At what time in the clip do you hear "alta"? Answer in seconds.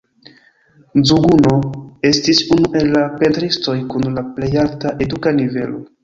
4.63-4.95